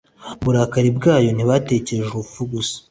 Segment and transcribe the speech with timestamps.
[0.33, 2.75] mu burakari bwayo ntiyabaterereje urupfu gusa,